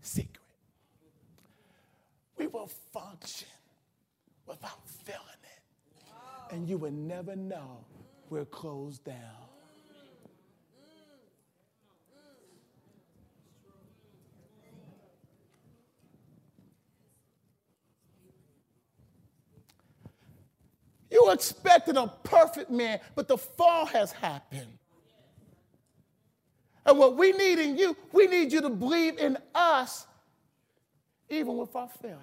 [0.00, 0.40] Secret.
[2.36, 3.48] we will function
[4.46, 6.54] without feeling it.
[6.54, 7.84] And you would never know
[8.28, 9.53] we're closed down.
[21.24, 24.78] You expected a perfect man, but the fall has happened.
[26.84, 30.06] And what we need in you, we need you to believe in us,
[31.30, 32.20] even with our failures.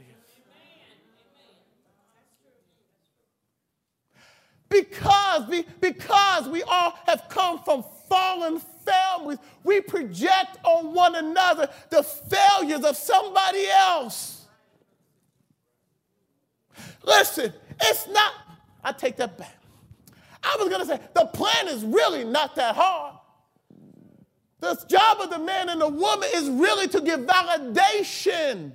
[4.70, 11.68] Because we, because we all have come from fallen families, we project on one another
[11.90, 14.46] the failures of somebody else.
[17.04, 18.32] Listen, it's not
[18.84, 19.58] I take that back.
[20.44, 23.16] I was going to say, the plan is really not that hard.
[24.60, 28.74] The job of the man and the woman is really to give validation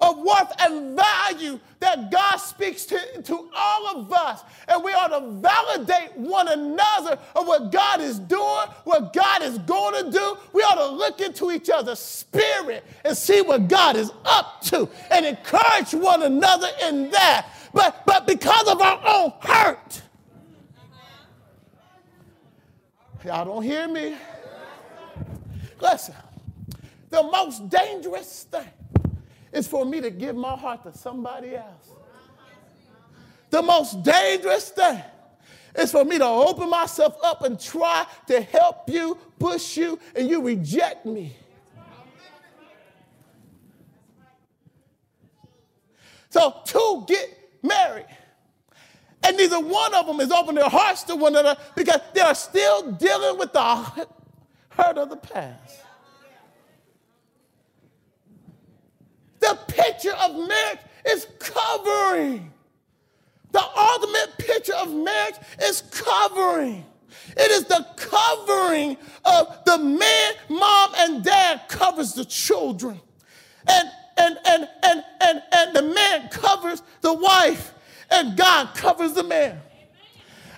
[0.00, 4.42] of worth and value that God speaks to, to all of us.
[4.68, 9.58] And we ought to validate one another of what God is doing, what God is
[9.58, 10.38] going to do.
[10.52, 14.88] We ought to look into each other's spirit and see what God is up to
[15.10, 20.02] and encourage one another in that but, but because of our own hurt.
[23.24, 24.16] Y'all don't hear me?
[25.80, 26.14] Listen,
[27.10, 28.68] the most dangerous thing
[29.52, 31.90] is for me to give my heart to somebody else.
[33.50, 35.02] The most dangerous thing
[35.74, 40.28] is for me to open myself up and try to help you, push you, and
[40.28, 41.36] you reject me.
[46.30, 48.06] So, to get married.
[49.22, 52.34] And neither one of them is opening their hearts to one another because they are
[52.34, 54.06] still dealing with the
[54.70, 55.82] hurt of the past.
[59.40, 62.52] The picture of marriage is covering.
[63.50, 66.84] The ultimate picture of marriage is covering.
[67.36, 73.00] It is the covering of the man, mom, and dad covers the children.
[73.66, 77.72] And and, and, and, and, and the man covers the wife,
[78.10, 79.60] and God covers the man.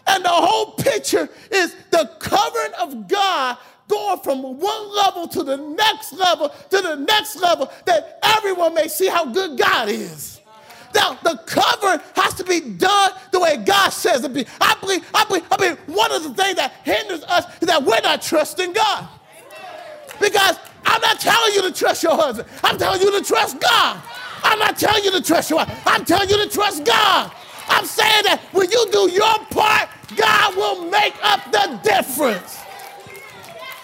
[0.07, 3.59] And the whole picture is the covering of God
[3.89, 8.89] going from one level to the next level to the next level that everyone may
[8.89, 10.41] see how good God is.
[10.95, 14.47] Now, the covering has to be done the way God says it be.
[14.61, 17.85] I believe, I believe, I believe one of the things that hinders us is that
[17.85, 19.09] we're not trusting God.
[20.21, 20.59] Because
[21.01, 22.49] I'm not telling you to trust your husband.
[22.63, 24.03] I'm telling you to trust God.
[24.43, 25.83] I'm not telling you to trust your wife.
[25.87, 27.33] I'm telling you to trust God.
[27.69, 32.59] I'm saying that when you do your part, God will make up the difference.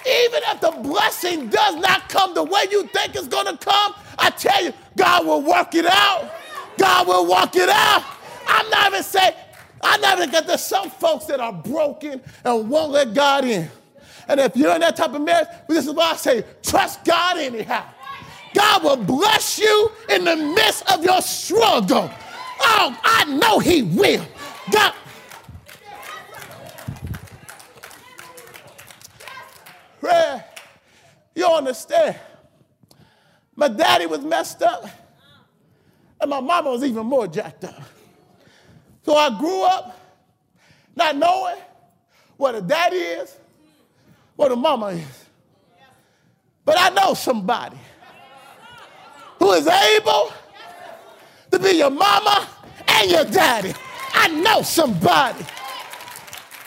[0.07, 3.95] Even if the blessing does not come the way you think it's going to come,
[4.19, 6.31] I tell you, God will work it out.
[6.79, 8.05] God will work it out.
[8.47, 9.35] I'm not even saying,
[9.83, 13.71] I'm not even get there's some folks that are broken and won't let God in.
[14.29, 17.39] And if you're in that type of marriage, this is why I say, trust God
[17.39, 17.85] anyhow.
[18.55, 22.11] God will bless you in the midst of your struggle.
[22.61, 24.27] Oh, I know He will.
[24.70, 24.95] God.
[31.37, 32.16] You understand?
[33.55, 34.89] My daddy was messed up,
[36.20, 37.83] and my mama was even more jacked up.
[39.03, 40.01] So I grew up
[40.97, 41.57] not knowing
[42.39, 43.37] what a daddy is
[44.37, 45.24] what a mama is.
[46.64, 47.78] But I know somebody
[49.39, 50.32] who is able
[51.51, 52.49] to be your mama
[52.89, 53.72] and your daddy.
[54.12, 55.45] I know somebody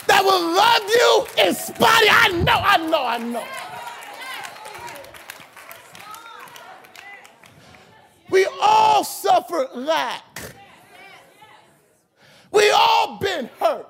[0.06, 2.06] that will love you in spite.
[2.10, 3.44] I know, I know, I know.
[8.30, 10.40] We all suffer lack.
[12.52, 13.86] We all been hurt.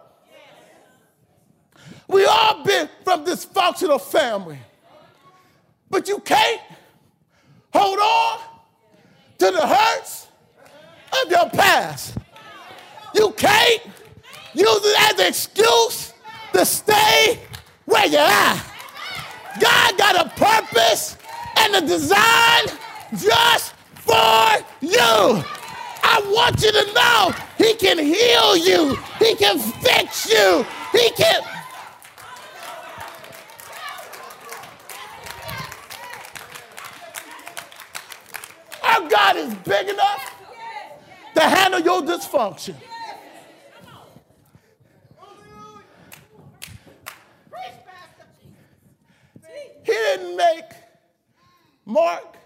[2.10, 4.58] We all been from dysfunctional family.
[5.88, 6.60] But you can't
[7.72, 8.40] hold on
[9.38, 10.26] to the hurts
[11.22, 12.16] of your past.
[13.14, 13.82] You can't
[14.54, 16.12] use it as an excuse
[16.52, 17.40] to stay
[17.84, 18.60] where you're.
[19.60, 21.16] God got a purpose
[21.58, 22.64] and a design
[23.16, 25.44] just for you.
[26.02, 31.42] I want you to know He can heal you, He can fix you, He can
[38.90, 40.34] Our God is big enough
[41.34, 42.74] to handle your dysfunction.
[49.84, 50.64] He didn't make
[51.84, 52.36] Mark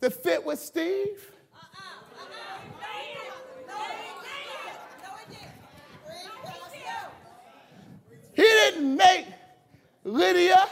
[0.00, 1.30] to fit with Steve.
[8.34, 9.26] He didn't make
[10.04, 10.68] Lydia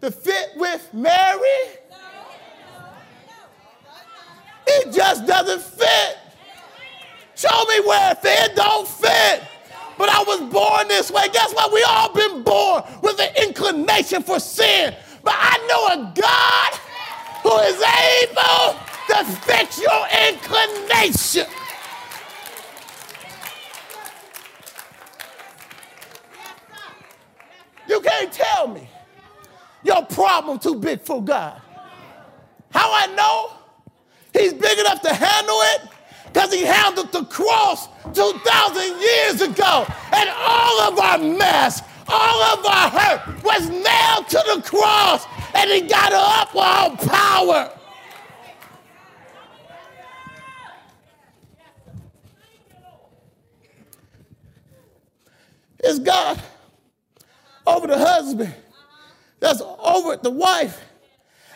[0.00, 1.81] to fit with Mary.
[7.42, 8.50] Show me where it fit.
[8.50, 9.42] It don't fit.
[9.98, 11.28] But I was born this way.
[11.32, 11.72] Guess what?
[11.72, 14.94] We all been born with an inclination for sin.
[15.24, 16.72] But I know a God
[17.42, 18.78] who is able
[19.08, 21.46] to fix your inclination.
[27.88, 28.88] You can't tell me
[29.82, 31.60] your problem too big for God.
[32.70, 33.61] How I know
[34.32, 35.82] he's big enough to handle it?
[36.32, 39.86] Because he handled the cross 2,000 years ago.
[40.12, 45.26] And all of our mess, all of our hurt was nailed to the cross.
[45.54, 47.78] And he got up with all power.
[55.84, 56.40] It's God
[57.66, 58.54] over the husband,
[59.40, 60.80] that's over the wife,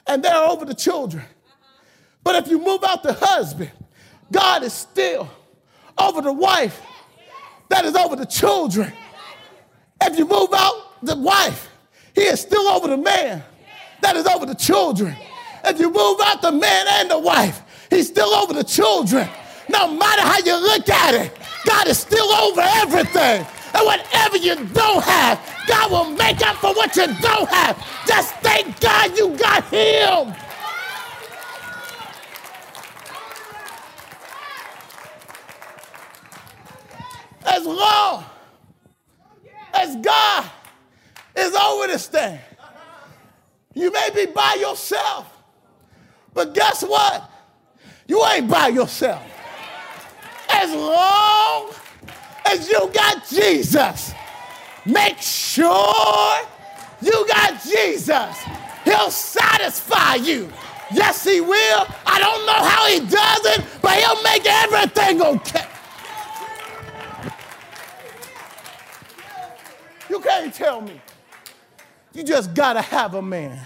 [0.06, 1.24] and they're over the children.
[2.26, 3.70] But if you move out the husband,
[4.32, 5.30] God is still
[5.96, 6.82] over the wife,
[7.68, 8.92] that is over the children.
[10.02, 11.70] If you move out the wife,
[12.16, 13.44] he is still over the man,
[14.02, 15.14] that is over the children.
[15.64, 19.28] If you move out the man and the wife, he's still over the children.
[19.68, 21.32] No matter how you look at it,
[21.64, 23.46] God is still over everything.
[23.72, 27.78] And whatever you don't have, God will make up for what you don't have.
[28.04, 30.34] Just thank God you got Him.
[37.46, 38.24] As long
[39.72, 40.50] as God
[41.36, 42.38] is over this thing,
[43.74, 45.32] you may be by yourself,
[46.34, 47.30] but guess what?
[48.08, 49.22] You ain't by yourself.
[50.48, 51.70] As long
[52.46, 54.12] as you got Jesus,
[54.84, 56.36] make sure
[57.02, 58.36] you got Jesus.
[58.84, 60.48] He'll satisfy you.
[60.92, 61.86] Yes, he will.
[62.06, 65.66] I don't know how he does it, but he'll make everything okay.
[70.08, 71.00] You can't tell me.
[72.12, 73.60] You just gotta have a man.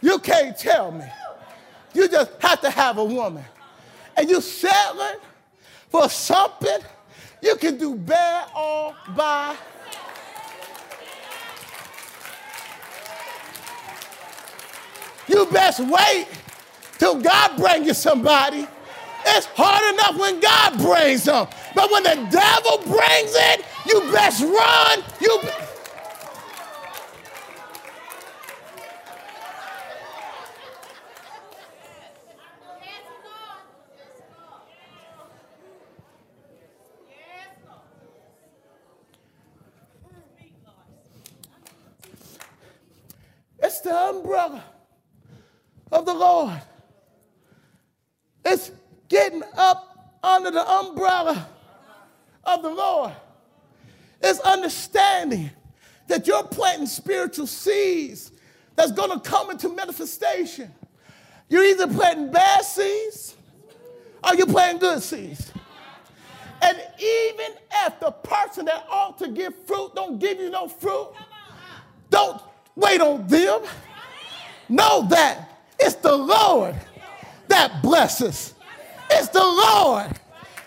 [0.00, 1.06] You can't tell me.
[1.94, 3.44] You just have to have a woman.
[4.16, 5.20] And you settling
[5.88, 6.78] for something
[7.40, 9.56] you can do bad all by.
[15.28, 16.26] You best wait
[16.98, 18.66] till God brings you somebody.
[19.26, 21.48] It's hard enough when God brings them.
[21.74, 25.02] But when the devil brings it, you best run.
[25.20, 25.40] You
[43.64, 44.62] It's the umbrella
[45.90, 46.60] of the Lord.
[48.44, 48.70] It's
[49.08, 51.48] getting up under the umbrella
[52.44, 53.12] of the Lord.
[54.22, 55.50] It's understanding
[56.06, 58.32] that you're planting spiritual seeds
[58.76, 60.70] that's going to come into manifestation.
[61.48, 63.36] You're either planting bad seeds
[64.22, 65.52] or you're planting good seeds.
[66.60, 67.52] And even
[67.86, 71.10] if the person that ought to give fruit don't give you no fruit,
[72.10, 72.40] don't
[72.74, 73.62] wait on them.
[74.68, 76.74] Know that it's the Lord
[77.48, 78.54] that blesses.
[79.10, 80.18] It's the Lord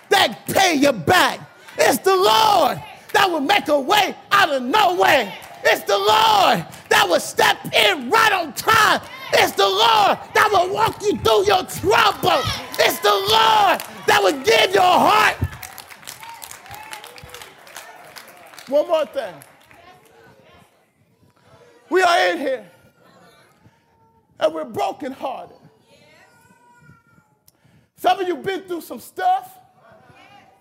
[0.09, 1.39] that pay you back.
[1.77, 2.81] It's the Lord
[3.13, 5.33] that will make a way out of no way.
[5.63, 9.01] It's the Lord that will step in right on time.
[9.33, 12.41] It's the Lord that will walk you through your trouble.
[12.79, 15.35] It's the Lord that will give your heart.
[18.67, 19.33] One more thing.
[21.89, 22.65] We are in here
[24.39, 25.57] and we're brokenhearted.
[27.95, 29.56] Some of you been through some stuff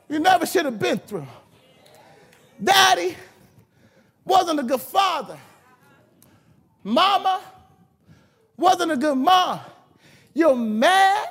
[0.09, 1.27] you never should have been through.
[2.63, 3.17] Daddy
[4.25, 5.39] wasn't a good father.
[6.83, 7.41] Mama
[8.57, 9.61] wasn't a good mom.
[10.35, 11.29] You're mad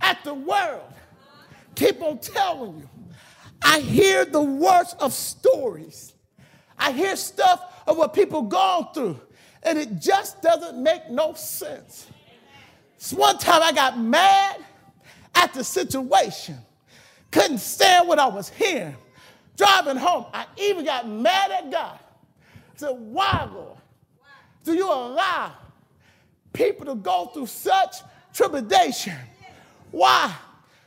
[0.00, 0.92] at the world.
[1.74, 2.88] Keep on telling you.
[3.62, 6.14] I hear the worst of stories.
[6.78, 9.20] I hear stuff of what people gone through,
[9.62, 12.06] and it just doesn't make no sense.
[12.96, 14.64] So one time I got mad
[15.34, 16.58] at the situation,
[17.32, 18.96] couldn't stand what I was hearing.
[19.56, 21.98] Driving home, I even got mad at God.
[21.98, 23.78] I said, Why, Lord,
[24.64, 25.52] do you allow
[26.52, 27.96] people to go through such
[28.32, 29.16] tribulation?
[29.90, 30.32] Why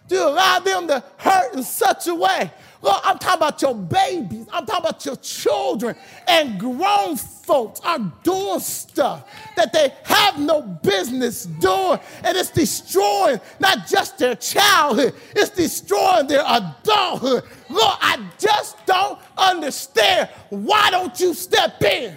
[0.09, 2.51] You allow them to hurt in such a way?
[2.81, 4.45] Lord, I'm talking about your babies.
[4.53, 5.95] I'm talking about your children
[6.27, 11.99] and grown folks are doing stuff that they have no business doing.
[12.23, 17.43] And it's destroying not just their childhood, it's destroying their adulthood.
[17.69, 20.29] Lord, I just don't understand.
[20.49, 22.15] Why don't you step in?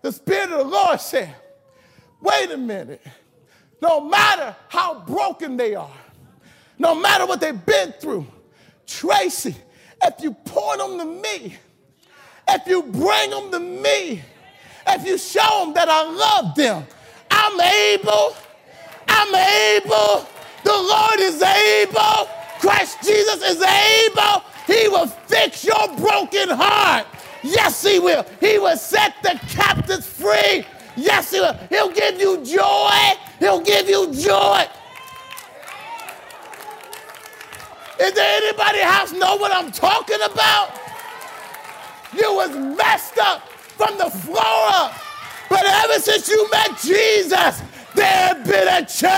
[0.00, 1.34] The Spirit of the Lord said,
[2.20, 3.02] wait a minute.
[3.82, 5.90] No matter how broken they are,
[6.84, 8.26] no matter what they've been through,
[8.86, 9.56] Tracy,
[10.02, 11.56] if you point them to me,
[12.46, 14.20] if you bring them to me,
[14.88, 16.86] if you show them that I love them,
[17.30, 18.36] I'm able,
[19.08, 20.26] I'm able,
[20.62, 22.28] the Lord is able,
[22.60, 27.06] Christ Jesus is able, He will fix your broken heart.
[27.42, 28.26] Yes, He will.
[28.40, 30.66] He will set the captives free.
[30.96, 31.54] Yes, He will.
[31.70, 33.16] He'll give you joy.
[33.38, 34.66] He'll give you joy.
[38.00, 40.70] Is there anybody else know what I'm talking about?
[42.16, 44.94] You was messed up from the floor up.
[45.50, 47.62] But ever since you met Jesus,
[47.94, 49.08] there been a change.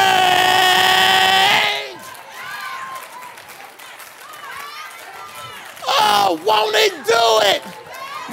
[5.88, 7.62] Oh, won't he do it?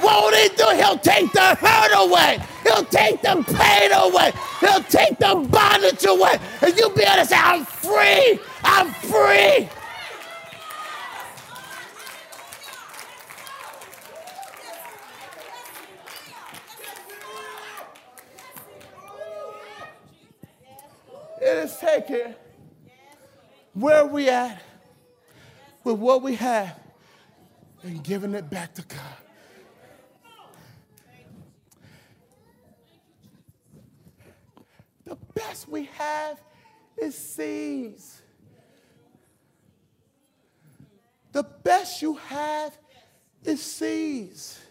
[0.04, 0.78] Won't he do it?
[0.78, 2.40] He'll take the hurt away.
[2.64, 4.34] He'll take the pain away.
[4.62, 6.40] He'll take the bondage away.
[6.62, 8.40] And you'll be able to say, I'm free.
[8.64, 9.70] I'm free.
[21.44, 22.36] It is taking
[23.74, 24.62] where we at
[25.84, 26.80] with what we have
[27.82, 29.00] and giving it back to God.
[35.04, 36.40] The best we have
[36.98, 38.22] is seeds.
[41.34, 42.78] The best you have
[43.44, 44.62] is seeds.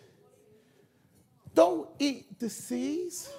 [1.55, 3.31] Don't eat the seeds.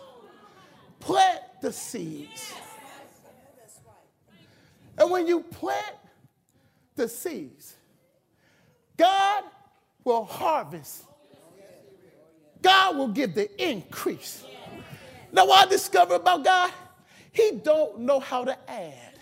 [0.99, 2.53] Plant the seeds.
[4.97, 5.95] And when you plant
[6.95, 7.75] the seeds,
[8.97, 9.43] God
[10.03, 11.03] will harvest.
[12.61, 14.45] God will give the increase.
[15.31, 16.71] Now, what I discovered about God,
[17.31, 19.13] He don't know how to add.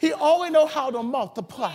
[0.00, 1.72] He only know how to multiply.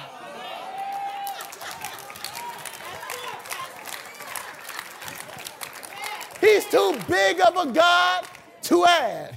[6.41, 8.25] He's too big of a God
[8.63, 9.35] to add.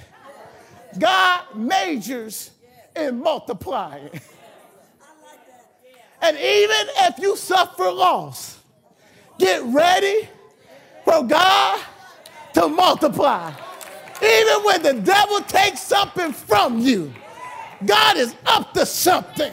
[0.97, 2.51] God majors
[2.95, 4.09] in multiplying.
[6.21, 8.59] And even if you suffer loss,
[9.37, 10.29] get ready
[11.03, 11.81] for God
[12.53, 13.51] to multiply.
[14.21, 17.13] Even when the devil takes something from you,
[17.85, 19.51] God is up to something.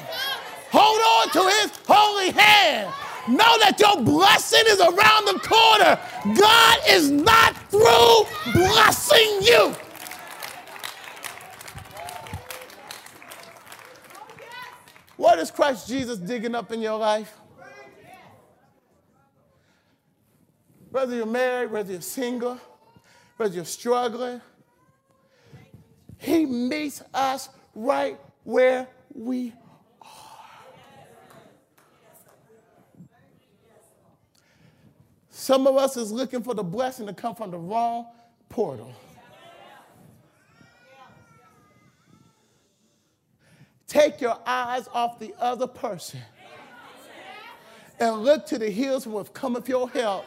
[0.71, 2.95] Hold on to his holy hand.
[3.29, 5.99] Know that your blessing is around the corner.
[6.39, 9.75] God is not through blessing you.
[15.21, 17.37] What is Christ Jesus digging up in your life?
[20.89, 22.59] Whether you're married, whether you're single,
[23.37, 24.41] whether you're struggling,
[26.17, 29.53] He meets us right where we
[30.01, 30.09] are.
[35.29, 38.07] Some of us is looking for the blessing to come from the wrong
[38.49, 38.91] portal.
[43.91, 46.21] Take your eyes off the other person
[47.99, 50.25] and look to the hills which cometh your help,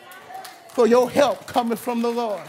[0.72, 2.42] for your help cometh from the Lord.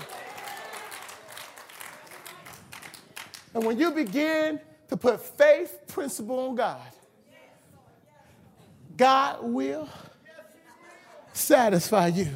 [3.54, 4.58] And when you begin
[4.88, 6.82] to put faith principle on God,
[8.96, 9.88] God will
[11.32, 12.30] satisfy you.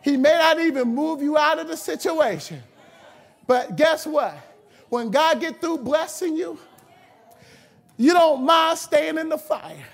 [0.00, 2.62] He may not even move you out of the situation.
[3.48, 4.36] But guess what?
[4.90, 6.56] When God get through blessing you,
[8.00, 9.84] you don't mind staying in the fire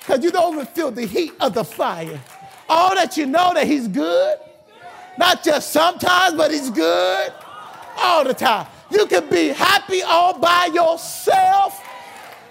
[0.00, 2.20] because you don't even feel the heat of the fire.
[2.68, 4.38] All that you know that he's good,
[5.16, 7.32] not just sometimes, but he's good
[7.96, 8.66] all the time.
[8.90, 11.80] You can be happy all by yourself.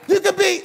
[0.07, 0.61] You can be.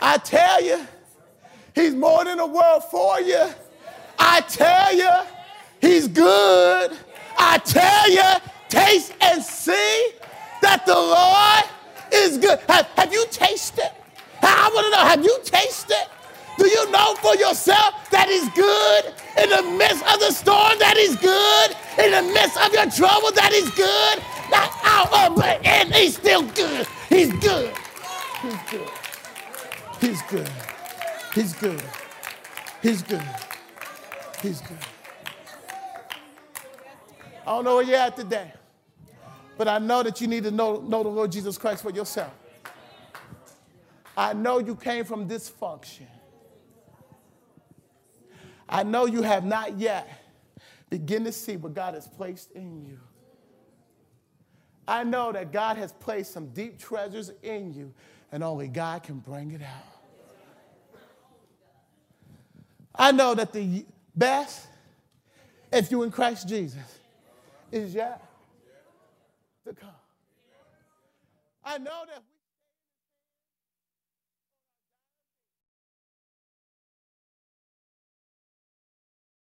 [0.00, 0.84] I tell you,
[1.76, 3.50] he's more than a world for you.
[4.18, 5.10] I tell you,
[5.84, 6.96] He's good.
[7.46, 8.30] I tell you,
[8.68, 10.10] taste and see
[10.62, 11.64] that the Lord
[12.12, 12.58] is good.
[12.68, 13.90] Have, have you tasted?
[14.42, 16.06] I want to know, have you tasted
[16.58, 20.78] Do you know for yourself that He's good in the midst of the storm?
[20.78, 23.30] That He's good in the midst of your trouble?
[23.32, 26.86] That He's good, not out of it, and He's still good.
[27.08, 27.74] He's good.
[28.40, 28.88] He's good.
[30.00, 30.50] He's good.
[31.34, 31.82] He's good.
[32.82, 33.28] He's good.
[34.42, 34.93] He's good.
[37.46, 38.52] I don't know where you're at today,
[39.58, 42.32] but I know that you need to know, know the Lord Jesus Christ for yourself.
[44.16, 46.06] I know you came from dysfunction.
[48.68, 50.08] I know you have not yet
[50.88, 52.98] begin to see what God has placed in you.
[54.86, 57.92] I know that God has placed some deep treasures in you,
[58.32, 59.94] and only God can bring it out.
[62.94, 63.84] I know that the
[64.14, 64.66] best,
[65.72, 66.93] if you in Christ Jesus,
[67.74, 68.22] is yet
[69.66, 69.90] to come.
[71.64, 72.22] I know that.